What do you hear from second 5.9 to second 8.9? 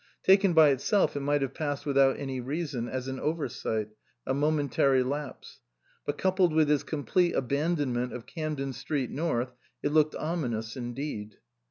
but coupled with his complete abandonment of Camden